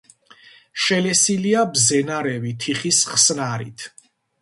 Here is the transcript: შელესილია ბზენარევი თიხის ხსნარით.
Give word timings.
შელესილია 0.85 1.67
ბზენარევი 1.75 2.57
თიხის 2.67 3.07
ხსნარით. 3.15 3.91